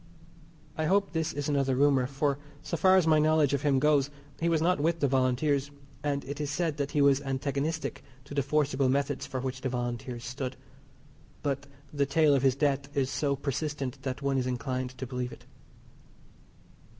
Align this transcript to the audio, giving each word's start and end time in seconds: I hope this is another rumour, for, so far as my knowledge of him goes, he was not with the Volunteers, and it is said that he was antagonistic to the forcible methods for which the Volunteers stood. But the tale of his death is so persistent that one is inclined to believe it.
I 0.79 0.85
hope 0.85 1.11
this 1.11 1.31
is 1.31 1.47
another 1.47 1.75
rumour, 1.75 2.07
for, 2.07 2.39
so 2.63 2.75
far 2.75 2.95
as 2.95 3.05
my 3.05 3.19
knowledge 3.19 3.53
of 3.53 3.61
him 3.61 3.77
goes, 3.77 4.09
he 4.39 4.49
was 4.49 4.59
not 4.59 4.79
with 4.79 4.99
the 4.99 5.07
Volunteers, 5.07 5.69
and 6.03 6.25
it 6.25 6.41
is 6.41 6.49
said 6.49 6.77
that 6.77 6.89
he 6.89 7.03
was 7.03 7.21
antagonistic 7.21 8.03
to 8.25 8.33
the 8.33 8.41
forcible 8.41 8.89
methods 8.89 9.27
for 9.27 9.39
which 9.39 9.61
the 9.61 9.69
Volunteers 9.69 10.25
stood. 10.25 10.55
But 11.43 11.67
the 11.93 12.07
tale 12.07 12.33
of 12.33 12.41
his 12.41 12.55
death 12.55 12.89
is 12.97 13.11
so 13.11 13.35
persistent 13.35 14.01
that 14.01 14.23
one 14.23 14.39
is 14.39 14.47
inclined 14.47 14.97
to 14.97 15.05
believe 15.05 15.31
it. 15.31 15.45